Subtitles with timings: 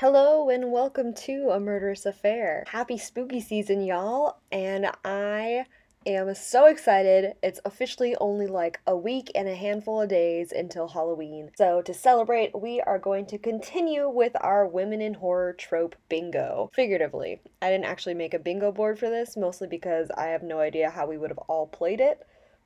[0.00, 2.64] Hello and welcome to A Murderous Affair.
[2.68, 5.64] Happy spooky season, y'all, and I
[6.04, 7.32] am so excited.
[7.42, 11.50] It's officially only like a week and a handful of days until Halloween.
[11.56, 16.70] So, to celebrate, we are going to continue with our Women in Horror trope bingo.
[16.74, 20.60] Figuratively, I didn't actually make a bingo board for this, mostly because I have no
[20.60, 22.20] idea how we would have all played it.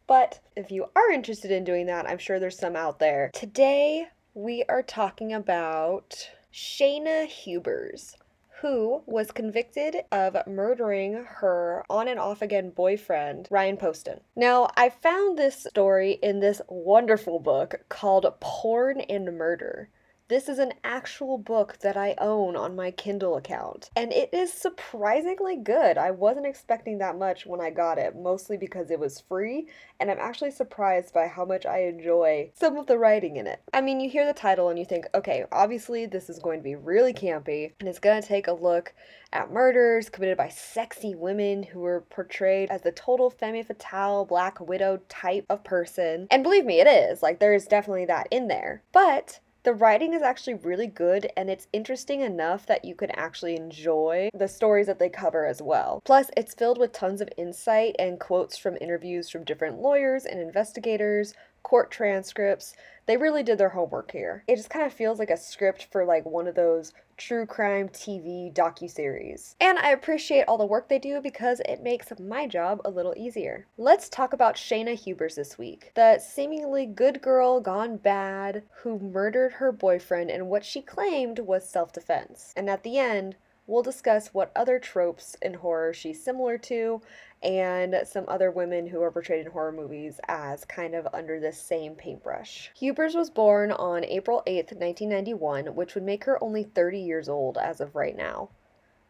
[0.09, 3.31] But if you are interested in doing that, I'm sure there's some out there.
[3.33, 8.17] Today, we are talking about Shayna Hubers
[8.61, 14.21] who was convicted of murdering her on and off again boyfriend, Ryan Poston.
[14.37, 19.89] Now, I found this story in this wonderful book called Porn and Murder.
[20.31, 24.53] This is an actual book that I own on my Kindle account, and it is
[24.53, 25.99] surprisingly good.
[25.99, 29.67] I wasn't expecting that much when I got it, mostly because it was free,
[29.99, 33.61] and I'm actually surprised by how much I enjoy some of the writing in it.
[33.75, 36.65] I mean, you hear the title and you think, okay, obviously this is going to
[36.65, 38.95] be really campy, and it's going to take a look
[39.33, 44.61] at murders committed by sexy women who were portrayed as the total femme fatale, black
[44.61, 46.29] widow type of person.
[46.31, 47.21] And believe me, it is.
[47.21, 48.85] Like, there is definitely that in there.
[48.93, 53.57] But the writing is actually really good and it's interesting enough that you can actually
[53.57, 56.01] enjoy the stories that they cover as well.
[56.05, 60.41] Plus, it's filled with tons of insight and quotes from interviews from different lawyers and
[60.41, 62.75] investigators, court transcripts.
[63.11, 64.45] They really did their homework here.
[64.47, 67.89] It just kind of feels like a script for like one of those true crime
[67.89, 69.57] TV docu-series.
[69.61, 73.13] And I appreciate all the work they do because it makes my job a little
[73.17, 73.67] easier.
[73.77, 79.55] Let's talk about Shayna Hubers this week, the seemingly good girl gone bad who murdered
[79.55, 82.55] her boyfriend in what she claimed was self-defense.
[82.57, 83.35] And at the end,
[83.67, 87.01] we'll discuss what other tropes in horror she's similar to
[87.43, 91.61] and some other women who are portrayed in horror movies as kind of under this
[91.61, 92.71] same paintbrush.
[92.77, 97.57] Hubers was born on April 8th, 1991, which would make her only 30 years old
[97.57, 98.51] as of right now.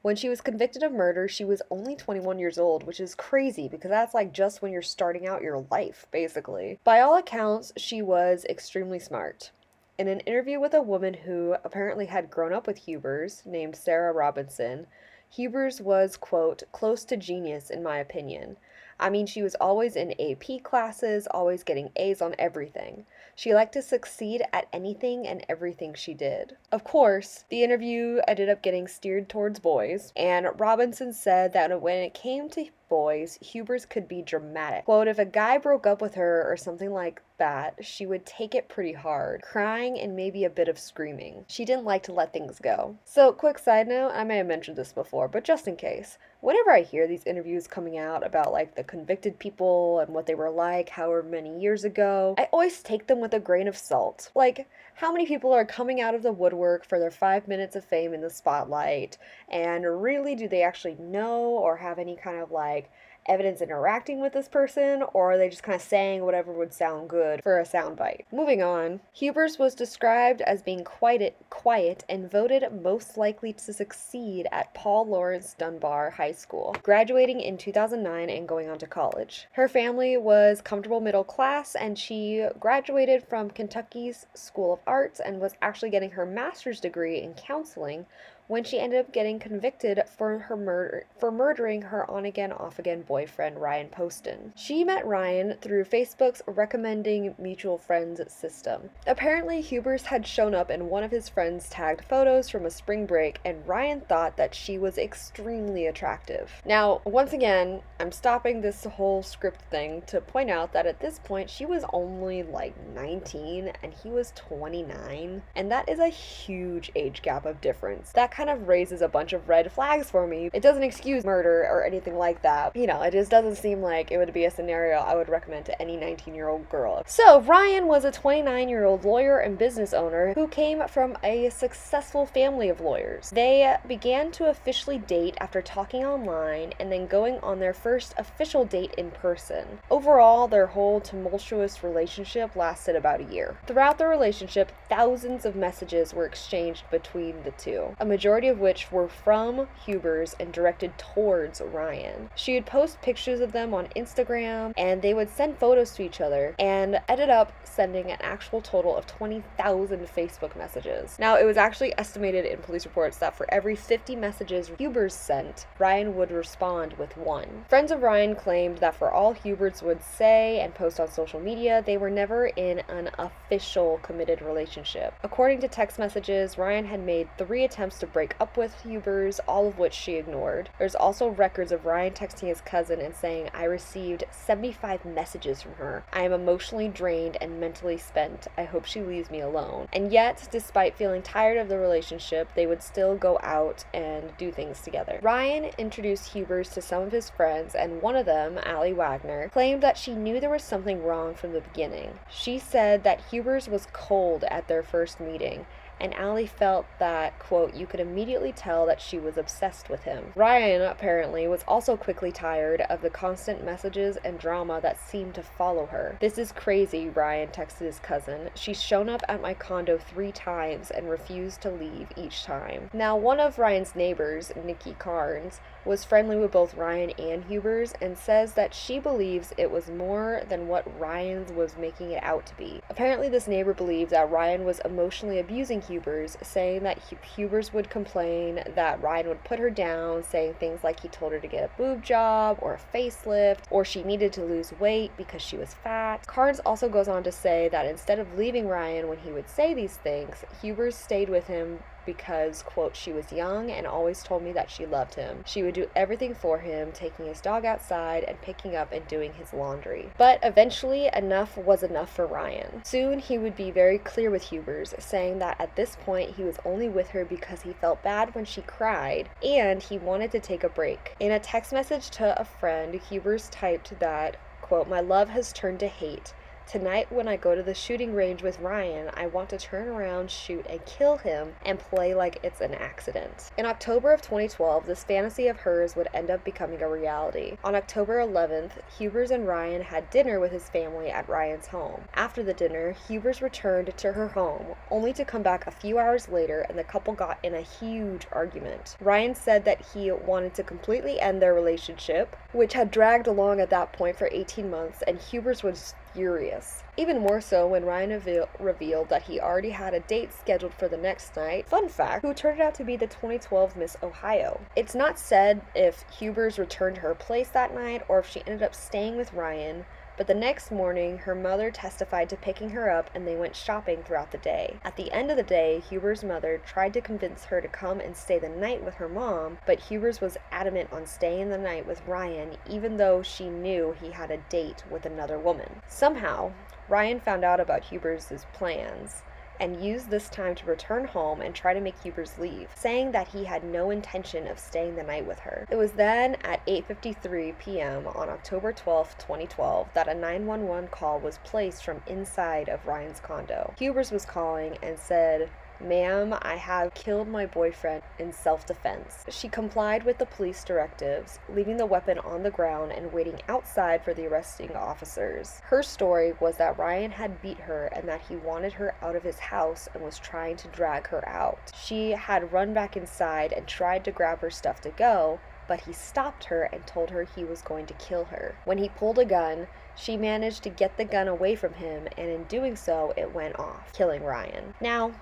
[0.03, 3.69] When she was convicted of murder, she was only 21 years old, which is crazy
[3.69, 6.79] because that's like just when you're starting out your life, basically.
[6.85, 9.51] By all accounts, she was extremely smart.
[9.99, 14.15] In an interview with a woman who apparently had grown up with Hubers, named Sarah
[14.15, 14.87] Robinson,
[15.33, 18.57] Hubers was, quote, close to genius in my opinion.
[19.01, 23.07] I mean, she was always in AP classes, always getting A's on everything.
[23.35, 26.59] She liked to succeed at anything and everything she did.
[26.71, 31.97] Of course, the interview ended up getting steered towards boys, and Robinson said that when
[32.03, 34.85] it came to boys, Hubers could be dramatic.
[34.85, 38.55] Quote, if a guy broke up with her or something like that, she would take
[38.55, 41.47] it pretty hard, crying and maybe a bit of screaming.
[41.49, 42.99] She didn't like to let things go.
[43.05, 46.71] So, quick side note, I may have mentioned this before, but just in case, whenever
[46.71, 50.51] I hear these interviews coming out about like the convicted people and what they were
[50.51, 54.31] like however many years ago, I always take them with a grain of salt.
[54.35, 57.85] Like, how many people are coming out of the woodwork for their five minutes of
[57.85, 59.17] fame in the spotlight,
[59.49, 62.91] and really do they actually know or have any kind of like
[63.31, 67.09] evidence interacting with this person, or are they just kind of saying whatever would sound
[67.09, 68.25] good for a soundbite?
[68.33, 74.49] Moving on, Hubers was described as being quiet, quiet and voted most likely to succeed
[74.51, 79.47] at Paul Laurence Dunbar High School, graduating in 2009 and going on to college.
[79.53, 85.41] Her family was comfortable middle class, and she graduated from Kentucky's School of Arts and
[85.41, 88.07] was actually getting her master's degree in counseling
[88.51, 92.81] when she ended up getting convicted for her murder for murdering her on again off
[92.81, 94.53] again boyfriend Ryan Poston.
[94.57, 98.91] She met Ryan through Facebook's recommending mutual friends system.
[99.07, 103.07] Apparently Hubers had shown up in one of his friends tagged photos from a spring
[103.07, 106.51] break and Ryan thought that she was extremely attractive.
[106.65, 111.21] Now, once again, I'm stopping this whole script thing to point out that at this
[111.21, 116.91] point she was only like 19 and he was 29 and that is a huge
[116.97, 118.11] age gap of difference.
[118.11, 120.49] That kind of raises a bunch of red flags for me.
[120.55, 122.75] It doesn't excuse murder or anything like that.
[122.75, 125.67] You know, it just doesn't seem like it would be a scenario I would recommend
[125.67, 127.03] to any 19 year old girl.
[127.07, 131.51] So, Ryan was a 29 year old lawyer and business owner who came from a
[131.51, 133.29] successful family of lawyers.
[133.29, 138.65] They began to officially date after talking online and then going on their first official
[138.65, 139.81] date in person.
[139.91, 143.59] Overall, their whole tumultuous relationship lasted about a year.
[143.67, 147.95] Throughout the relationship, thousands of messages were exchanged between the two.
[148.01, 152.31] A majority majority of which were from Hubers and directed towards Ryan.
[152.37, 156.21] She would post pictures of them on Instagram and they would send photos to each
[156.21, 161.17] other and ended up sending an actual total of 20,000 Facebook messages.
[161.19, 165.67] Now, it was actually estimated in police reports that for every 50 messages Hubers sent,
[165.81, 167.65] Ryan would respond with one.
[167.69, 171.83] Friends of Ryan claimed that for all Hubers would say and post on social media,
[171.85, 175.15] they were never in an official committed relationship.
[175.25, 179.67] According to text messages, Ryan had made three attempts to break up with Hubers, all
[179.67, 180.71] of which she ignored.
[180.79, 185.75] There's also records of Ryan texting his cousin and saying, I received 75 messages from
[185.75, 186.05] her.
[186.13, 188.49] I am emotionally drained and mentally spent.
[188.57, 189.89] I hope she leaves me alone.
[189.93, 194.51] And yet, despite feeling tired of the relationship, they would still go out and do
[194.51, 195.19] things together.
[195.23, 199.83] Ryan introduced Hubers to some of his friends, and one of them, Allie Wagner, claimed
[199.83, 202.19] that she knew there was something wrong from the beginning.
[202.31, 205.67] She said that Hubers was cold at their first meeting
[206.01, 210.33] and Allie felt that, quote, you could immediately tell that she was obsessed with him.
[210.35, 215.43] Ryan, apparently, was also quickly tired of the constant messages and drama that seemed to
[215.43, 216.17] follow her.
[216.21, 218.51] This is crazy, Ryan texted his cousin.
[218.55, 222.91] She's shown up at my condo three times and refused to leave each time.
[222.93, 228.17] Now, one of Ryan's neighbors, Nikki Carnes, was friendly with both Ryan and Hubers and
[228.17, 232.57] says that she believes it was more than what Ryan was making it out to
[232.57, 232.81] be.
[232.91, 236.99] Apparently, this neighbor believed that Ryan was emotionally abusing Hubers, saying that
[237.35, 241.41] Hubers would complain that Ryan would put her down, saying things like he told her
[241.41, 245.43] to get a boob job or a facelift, or she needed to lose weight because
[245.43, 246.25] she was fat.
[246.29, 249.75] Carnes also goes on to say that instead of leaving Ryan when he would say
[249.75, 251.81] these things, Hubers stayed with him
[252.13, 255.45] because, quote, she was young and always told me that she loved him.
[255.47, 259.35] She would do everything for him, taking his dog outside and picking up and doing
[259.35, 260.11] his laundry.
[260.19, 262.83] But eventually, enough was enough for Ryan.
[262.85, 266.57] Soon, he would be very clear with Hubers, saying that at this point he was
[266.65, 270.65] only with her because he felt bad when she cried and he wanted to take
[270.65, 271.15] a break.
[271.21, 275.79] In a text message to a friend, Hubers typed that, quote, My love has turned
[275.81, 276.35] to hate.
[276.71, 280.31] Tonight, when I go to the shooting range with Ryan, I want to turn around,
[280.31, 283.51] shoot, and kill him and play like it's an accident.
[283.59, 287.57] In October of 2012, this fantasy of hers would end up becoming a reality.
[287.65, 292.03] On October 11th, Hubers and Ryan had dinner with his family at Ryan's home.
[292.15, 296.29] After the dinner, Hubers returned to her home, only to come back a few hours
[296.29, 298.97] later and the couple got in a huge argument.
[299.01, 303.71] Ryan said that he wanted to completely end their relationship, which had dragged along at
[303.71, 306.83] that point for 18 months, and Hubers was furious.
[306.97, 308.21] Even more so when Ryan
[308.59, 311.69] revealed that he already had a date scheduled for the next night.
[311.69, 314.61] Fun fact, who turned out to be the 2012 Miss Ohio.
[314.77, 318.75] It's not said if Hubers returned her place that night or if she ended up
[318.75, 319.87] staying with Ryan,
[320.21, 324.03] but the next morning, her mother testified to picking her up and they went shopping
[324.03, 324.77] throughout the day.
[324.85, 328.15] At the end of the day, Hubers' mother tried to convince her to come and
[328.15, 332.07] stay the night with her mom, but Hubers was adamant on staying the night with
[332.07, 335.81] Ryan even though she knew he had a date with another woman.
[335.89, 336.53] Somehow,
[336.87, 339.23] Ryan found out about Hubers' plans
[339.61, 343.29] and used this time to return home and try to make Hubers leave, saying that
[343.29, 345.67] he had no intention of staying the night with her.
[345.71, 348.07] It was then at 8:53 p.m.
[348.09, 353.75] on October 12, 2012, that a 911 call was placed from inside of Ryan's condo.
[353.79, 355.51] Hubers was calling and said,
[355.83, 359.25] Ma'am, I have killed my boyfriend in self defense.
[359.31, 364.05] She complied with the police directives, leaving the weapon on the ground and waiting outside
[364.05, 365.61] for the arresting officers.
[365.65, 369.23] Her story was that Ryan had beat her and that he wanted her out of
[369.23, 371.73] his house and was trying to drag her out.
[371.75, 375.93] She had run back inside and tried to grab her stuff to go, but he
[375.93, 378.55] stopped her and told her he was going to kill her.
[378.65, 379.67] When he pulled a gun,
[379.97, 383.59] she managed to get the gun away from him, and in doing so, it went
[383.59, 384.75] off, killing Ryan.
[384.81, 385.13] Now,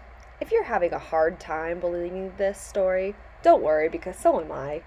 [0.40, 4.82] if you're having a hard time believing this story, don't worry because so am I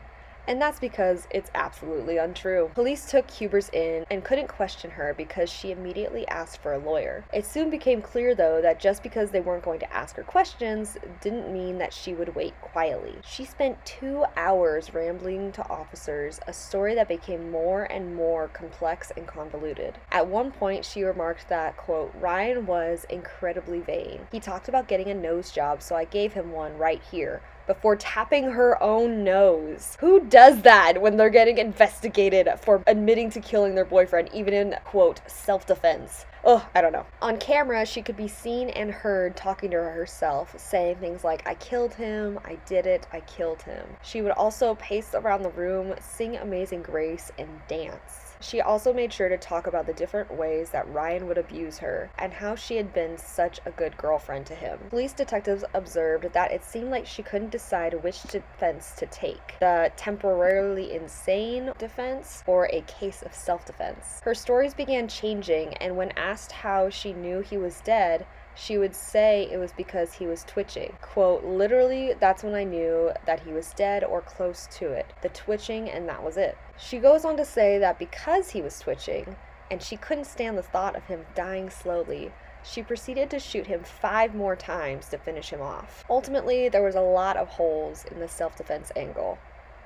[0.51, 2.69] and that's because it's absolutely untrue.
[2.75, 7.23] Police took Hubers in and couldn't question her because she immediately asked for a lawyer.
[7.33, 10.97] It soon became clear, though, that just because they weren't going to ask her questions
[11.21, 13.15] didn't mean that she would wait quietly.
[13.23, 19.13] She spent two hours rambling to officers, a story that became more and more complex
[19.15, 19.99] and convoluted.
[20.11, 24.27] At one point, she remarked that, quote, Ryan was incredibly vain.
[24.33, 27.95] He talked about getting a nose job, so I gave him one right here before
[27.95, 29.97] tapping her own nose.
[29.99, 34.75] Who does that when they're getting investigated for admitting to killing their boyfriend, even in,
[34.83, 36.25] quote, self defense?
[36.43, 37.05] Oh, I don't know.
[37.21, 41.53] On camera, she could be seen and heard talking to herself, saying things like, I
[41.55, 43.85] killed him, I did it, I killed him.
[44.03, 48.30] She would also pace around the room, sing Amazing Grace, and dance.
[48.41, 52.09] She also made sure to talk about the different ways that Ryan would abuse her
[52.17, 54.79] and how she had been such a good girlfriend to him.
[54.89, 59.91] Police detectives observed that it seemed like she couldn't decide which defense to take the
[59.95, 64.21] temporarily insane defense or a case of self defense.
[64.23, 68.95] Her stories began changing, and when asked how she knew he was dead, she would
[68.95, 70.97] say it was because he was twitching.
[71.01, 75.07] Quote, literally, that's when I knew that he was dead or close to it.
[75.21, 76.57] The twitching, and that was it.
[76.83, 79.35] She goes on to say that because he was twitching,
[79.69, 82.33] and she couldn't stand the thought of him dying slowly,
[82.63, 86.03] she proceeded to shoot him five more times to finish him off.
[86.09, 89.37] Ultimately, there was a lot of holes in the self defense angle.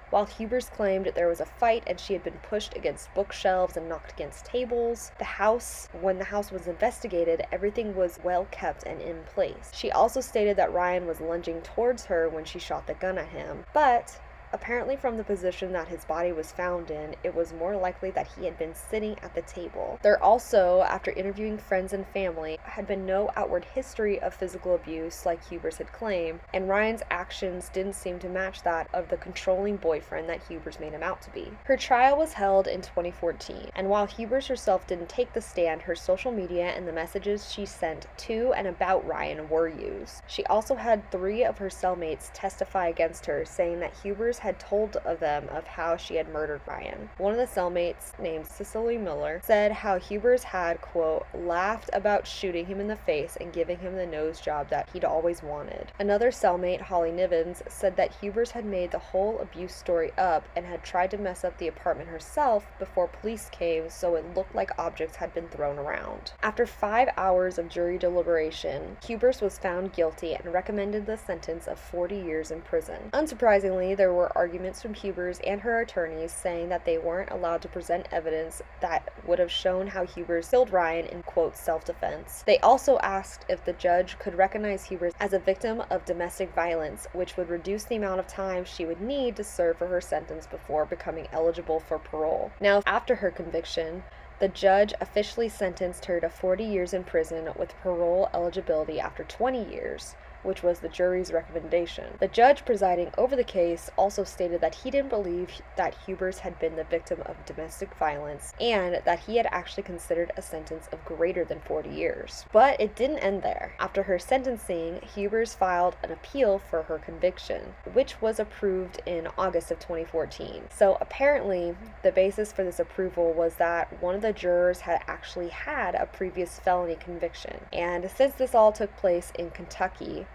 [0.10, 3.90] While Hubers claimed there was a fight and she had been pushed against bookshelves and
[3.90, 9.02] knocked against tables, the house, when the house was investigated, everything was well kept and
[9.02, 9.72] in place.
[9.74, 13.28] She also stated that Ryan was lunging towards her when she shot the gun at
[13.28, 14.18] him, but
[14.56, 18.30] Apparently, from the position that his body was found in, it was more likely that
[18.38, 20.00] he had been sitting at the table.
[20.02, 25.26] There also, after interviewing friends and family, had been no outward history of physical abuse
[25.26, 29.76] like Hubers had claimed, and Ryan's actions didn't seem to match that of the controlling
[29.76, 31.52] boyfriend that Hubers made him out to be.
[31.66, 35.96] Her trial was held in 2014, and while Hubers herself didn't take the stand, her
[35.96, 40.24] social media and the messages she sent to and about Ryan were used.
[40.28, 44.96] She also had three of her cellmates testify against her, saying that Hubers had told
[44.98, 47.10] of them of how she had murdered Ryan.
[47.18, 52.68] One of the cellmates, named Cicely Miller, said how Hubers had, quote, laughed about shooting
[52.68, 55.92] him in the face and giving him the nose job that he'd always wanted.
[56.00, 60.66] Another cellmate, Holly Nivens, said that Hubers had made the whole abuse story up and
[60.66, 64.78] had tried to mess up the apartment herself before police came so it looked like
[64.78, 66.34] objects had been thrown around.
[66.44, 71.80] After five hours of jury deliberation, Hubers was found guilty and recommended the sentence of
[71.80, 73.10] 40 years in prison.
[73.14, 77.68] Unsurprisingly, there were arguments from Hubers and her attorneys saying that they weren't allowed to
[77.68, 82.44] present evidence that would have shown how Hubers killed Ryan in quote self defense.
[82.46, 87.08] They also asked if the judge could recognize Hubers as a victim of domestic violence,
[87.14, 90.48] which would reduce the amount of time she would need to serve for her sentence
[90.48, 92.52] before becoming eligible for parole.
[92.60, 94.04] Now, after her conviction,
[94.40, 99.72] the judge officially sentenced her to 40 years in prison with parole eligibility after 20
[99.72, 102.06] years which was the jury's recommendation.
[102.20, 106.60] The judge presiding over the case also stated that he didn't believe that Hubers had
[106.60, 111.04] been the victim of domestic violence and that he had actually considered a sentence of
[111.06, 112.46] greater than 40 years.
[112.52, 113.74] But it didn't end there.
[113.80, 119.72] After her sentencing, Hubers filed an appeal for her conviction, which was approved in August
[119.72, 120.64] of 2014.
[120.70, 125.50] So apparently, the basis for this approval was that one of the jurors had actually
[125.50, 127.60] had a previous felony conviction.
[127.74, 130.26] And since this all took place in Kentucky,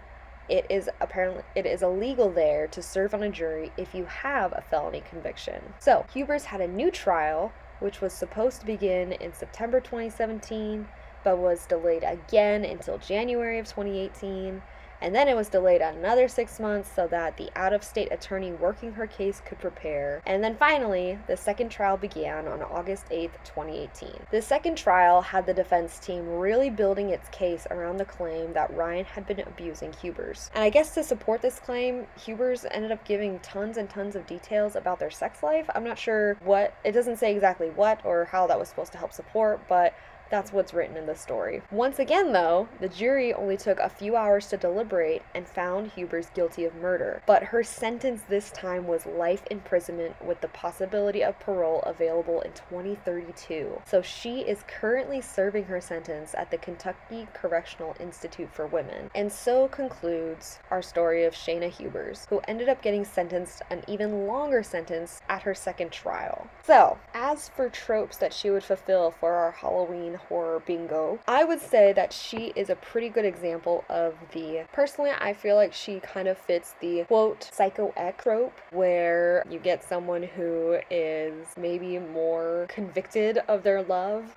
[0.49, 4.53] it is apparently it is illegal there to serve on a jury if you have
[4.53, 5.73] a felony conviction.
[5.79, 10.87] So, Hubers had a new trial which was supposed to begin in September 2017
[11.23, 14.61] but was delayed again until January of 2018
[15.01, 18.51] and then it was delayed another six months so that the out of state attorney
[18.53, 20.21] working her case could prepare.
[20.25, 24.09] And then finally, the second trial began on August 8th, 2018.
[24.31, 28.73] The second trial had the defense team really building its case around the claim that
[28.75, 30.49] Ryan had been abusing Hubers.
[30.53, 34.25] And I guess to support this claim, Hubers ended up giving tons and tons of
[34.27, 35.69] details about their sex life.
[35.73, 38.97] I'm not sure what, it doesn't say exactly what or how that was supposed to
[38.97, 39.93] help support, but
[40.31, 41.61] that's what's written in the story.
[41.71, 46.27] Once again, though, the jury only took a few hours to deliberate and found Hubers
[46.33, 51.37] guilty of murder, but her sentence this time was life imprisonment with the possibility of
[51.39, 53.81] parole available in 2032.
[53.85, 59.11] So she is currently serving her sentence at the Kentucky Correctional Institute for Women.
[59.13, 64.27] And so concludes our story of Shayna Hubers, who ended up getting sentenced an even
[64.27, 66.47] longer sentence at her second trial.
[66.63, 71.19] So, as for tropes that she would fulfill for our Halloween horror bingo.
[71.27, 74.65] I would say that she is a pretty good example of the.
[74.71, 79.59] Personally, I feel like she kind of fits the quote psycho ex trope where you
[79.59, 84.35] get someone who is maybe more convicted of their love.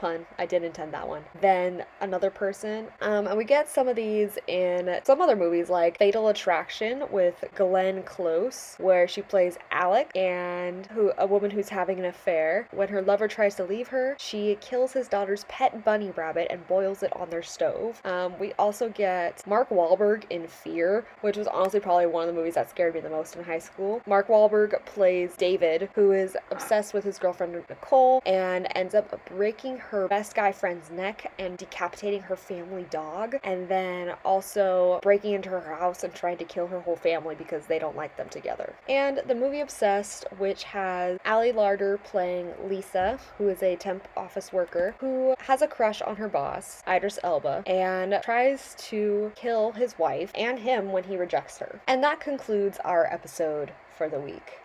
[0.00, 0.26] Pun.
[0.38, 1.22] I did intend that one.
[1.40, 2.86] Then another person.
[3.02, 7.44] Um, and we get some of these in some other movies like Fatal Attraction with
[7.54, 12.66] Glenn Close, where she plays Alec and who a woman who's having an affair.
[12.72, 16.66] When her lover tries to leave her, she kills his daughter's pet bunny rabbit and
[16.66, 18.00] boils it on their stove.
[18.04, 22.38] Um, we also get Mark Wahlberg in Fear, which was honestly probably one of the
[22.38, 24.00] movies that scared me the most in high school.
[24.06, 29.76] Mark Wahlberg plays David, who is obsessed with his girlfriend Nicole and ends up breaking
[29.76, 35.32] her her best guy friend's neck and decapitating her family dog, and then also breaking
[35.32, 38.28] into her house and trying to kill her whole family because they don't like them
[38.28, 38.74] together.
[38.88, 44.52] And the movie Obsessed, which has Ali Larter playing Lisa, who is a temp office
[44.52, 49.98] worker who has a crush on her boss, Idris Elba, and tries to kill his
[49.98, 51.80] wife and him when he rejects her.
[51.86, 54.60] And that concludes our episode for the week.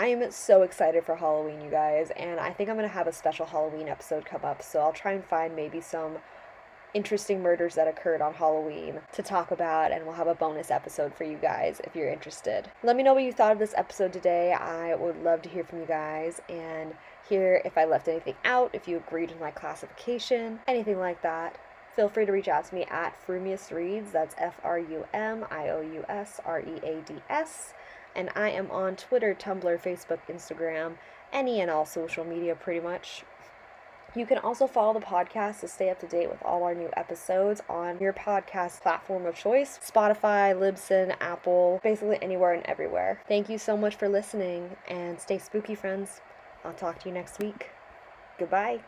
[0.00, 3.06] I am so excited for Halloween, you guys, and I think I'm going to have
[3.06, 6.16] a special Halloween episode come up, so I'll try and find maybe some
[6.94, 11.14] interesting murders that occurred on Halloween to talk about, and we'll have a bonus episode
[11.14, 12.70] for you guys if you're interested.
[12.82, 14.54] Let me know what you thought of this episode today.
[14.54, 16.94] I would love to hear from you guys and
[17.28, 21.58] hear if I left anything out, if you agreed with my classification, anything like that.
[21.94, 24.12] feel free to reach out to me at Frumious Reads.
[24.12, 27.74] That's F R U M I O U S R E A D S.
[28.14, 30.96] And I am on Twitter, Tumblr, Facebook, Instagram,
[31.32, 33.24] any and all social media pretty much.
[34.14, 36.90] You can also follow the podcast to stay up to date with all our new
[36.96, 43.22] episodes on your podcast platform of choice Spotify, Libsyn, Apple, basically anywhere and everywhere.
[43.28, 46.20] Thank you so much for listening and stay spooky, friends.
[46.64, 47.70] I'll talk to you next week.
[48.38, 48.80] Goodbye.